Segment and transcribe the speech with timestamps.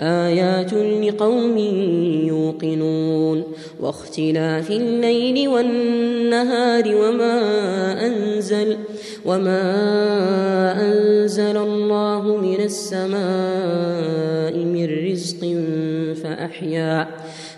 [0.00, 1.58] آيات لقوم
[2.28, 3.42] يوقنون
[3.80, 7.40] واختلاف الليل والنهار وما
[8.06, 8.76] أنزل
[9.24, 9.62] وما
[10.80, 15.56] أنزل الله من السماء من رزق
[16.22, 17.08] فأحيا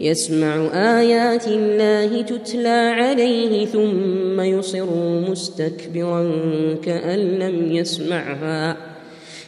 [0.00, 0.54] يسمع
[1.00, 4.86] آيات الله تتلى عليه ثم يصر
[5.30, 6.32] مستكبرا
[6.84, 8.93] كأن لم يسمعها.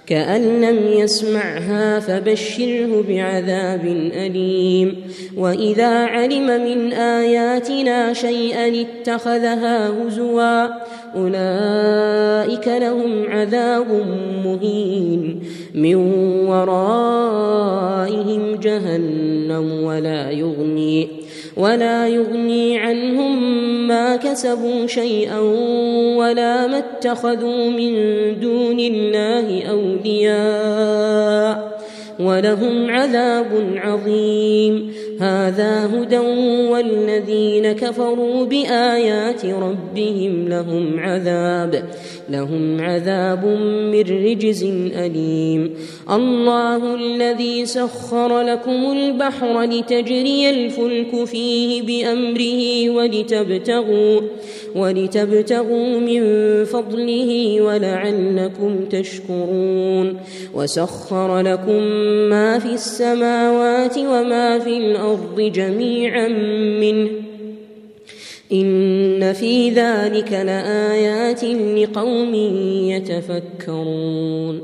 [0.06, 4.96] كأن لم يسمعها فبشره بعذاب أليم.
[5.36, 10.66] وإذا علم من آياتنا شيئا اتخذها هزوا
[11.16, 13.86] أولئك لهم عذاب
[14.44, 15.42] مهين.
[15.74, 15.94] من
[16.48, 17.96] ورائهم
[18.54, 21.08] جهنم ولا يغني
[21.56, 25.38] ولا يغني عنهم ما كسبوا شيئا
[26.16, 27.94] ولا ما اتخذوا من
[28.40, 31.56] دون الله أولياء
[32.20, 34.92] ولهم عذاب عظيم.
[35.20, 36.18] هذا هدى
[36.70, 41.84] والذين كفروا بآيات ربهم لهم عذاب
[42.30, 43.44] لهم عذاب
[43.92, 44.62] من رجز
[44.96, 45.74] أليم.
[46.10, 54.20] الله الذي سخر لكم البحر لتجري الفلك فيه بأمره ولتبتغوا
[54.76, 56.22] ولتبتغوا من
[56.64, 60.16] فضله ولعلكم تشكرون.
[60.54, 61.82] وسخر لكم
[62.30, 65.05] ما في السماوات وما في الأرض
[65.38, 66.28] جميعا
[66.80, 67.08] منه.
[68.52, 72.34] إن في ذلك لآيات لقوم
[72.90, 74.60] يتفكرون.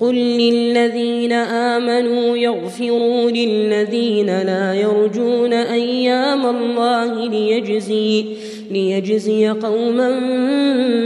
[0.00, 8.24] قل للذين آمنوا يغفروا للذين لا يرجون أيام الله ليجزي
[8.70, 10.20] ليجزي قوما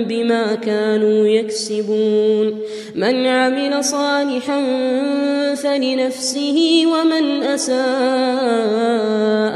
[0.09, 2.61] بما كانوا يكسبون.
[2.95, 4.61] من عمل صالحا
[5.55, 7.81] فلنفسه ومن أساء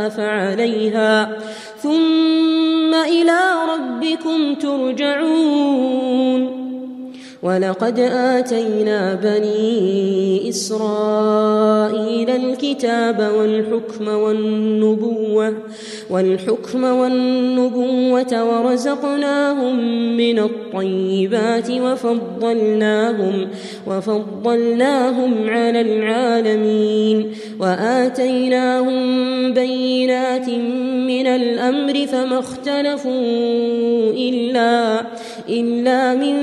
[0.08, 1.38] فعليها.
[1.82, 6.53] ثم إلى ربكم ترجعون.
[7.44, 15.54] ولقد آتينا بني إسرائيل الكتاب والحكم والنبوة
[16.10, 19.76] والحكم والنبوة ورزقناهم
[20.16, 23.48] من الطيبات وفضلناهم
[23.86, 29.04] وفضلناهم على العالمين وآتيناهم
[29.52, 30.48] بينات
[31.08, 35.00] من الأمر فما اختلفوا إلا
[35.48, 36.34] إلا من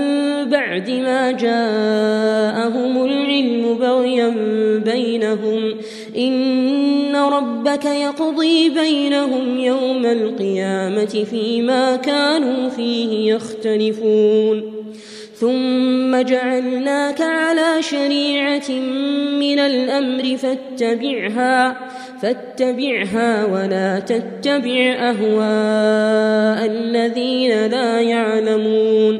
[0.49, 4.29] بعد ما جاءهم العلم بغيا
[4.85, 5.75] بينهم.
[6.17, 14.81] إن ربك يقضي بينهم يوم القيامة فيما كانوا فيه يختلفون.
[15.35, 18.71] ثم جعلناك على شريعة
[19.39, 21.77] من الأمر فاتبعها
[22.21, 29.19] فاتبعها ولا تتبع أهواء الذين لا يعلمون.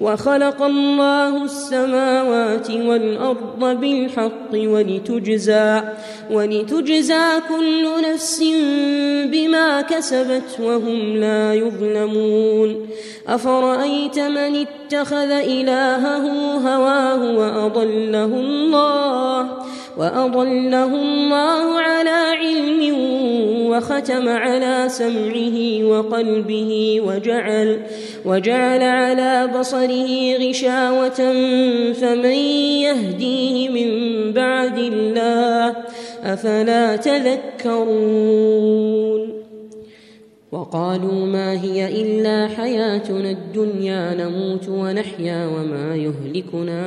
[0.00, 5.82] وخلق الله السماوات والأرض بالحق ولتجزى
[6.30, 8.42] ولتجزى كل نفس
[9.32, 12.88] بما ما كسبت وهم لا يظلمون
[13.28, 19.48] أفرأيت من اتخذ إلهه هواه وأضله الله
[19.98, 22.94] وأضله الله على علم
[23.70, 27.80] وختم على سمعه وقلبه وجعل
[28.24, 31.32] وجعل على بصره غشاوة
[31.92, 32.38] فمن
[32.86, 33.88] يهديه من
[34.32, 35.76] بعد الله
[36.24, 38.48] أفلا تذكرون؟
[40.52, 46.80] وقالوا ما هي إلا حياتنا الدنيا نموت ونحيا وما يهلكنا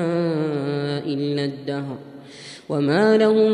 [1.06, 2.11] إلا الدهر.
[2.72, 3.52] وما لهم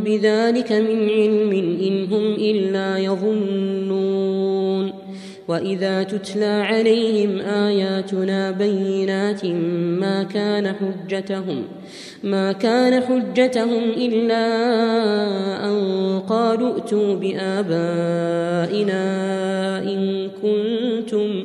[0.00, 4.92] بذلك من علم إن هم إلا يظنون
[5.48, 9.44] وإذا تتلى عليهم آياتنا بينات
[10.00, 11.62] ما كان حجتهم
[12.24, 14.46] ما كان حجتهم إلا
[15.66, 19.04] أن قالوا ائتوا بآبائنا
[19.82, 21.44] إن كنتم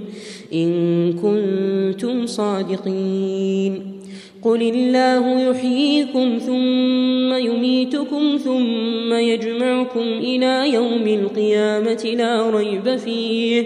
[0.53, 3.98] إن كنتم صادقين
[4.43, 13.65] قل الله يحييكم ثم يميتكم ثم يجمعكم إلى يوم القيامة لا ريب فيه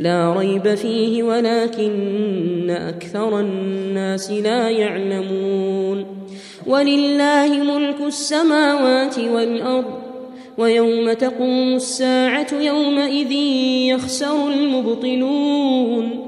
[0.00, 6.06] لا ريب فيه ولكن أكثر الناس لا يعلمون.
[6.66, 9.98] ولله ملك السماوات والأرض
[10.58, 13.32] ويوم تقوم الساعة يومئذ
[13.92, 16.27] يخسر المبطلون.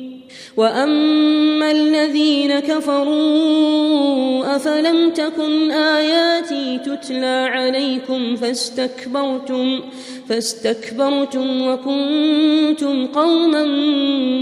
[0.57, 9.81] واما الذين كفروا افلم تكن اياتي تتلى عليكم فاستكبرتم
[10.29, 13.63] فاستكبرتم وكنتم قوما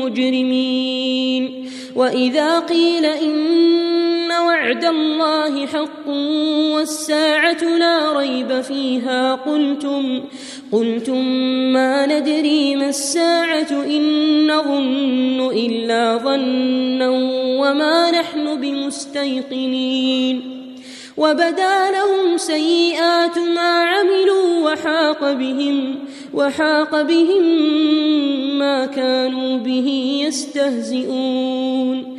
[0.05, 4.08] مجرمين واذا قيل ان
[4.41, 6.07] وعد الله حق
[6.73, 9.35] والساعة لا ريب فيها.
[9.35, 10.21] قلتم
[10.71, 11.25] قلتم
[11.73, 14.03] ما ندري ما الساعة إن
[14.51, 17.09] نظن إلا ظنا
[17.59, 20.55] وما نحن بمستيقنين.
[21.17, 25.95] وبدا لهم سيئات ما عملوا وحاق بهم
[26.33, 27.43] وحاق بهم
[28.59, 32.18] ما كانوا به يستهزئون.